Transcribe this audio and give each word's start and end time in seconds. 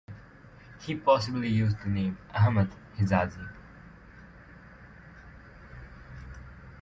He 0.83 0.95
possibly 0.95 1.47
used 1.49 1.77
the 1.83 1.89
name 1.89 2.17
"Ahmed 2.33 2.69
Hijazi". 2.97 3.47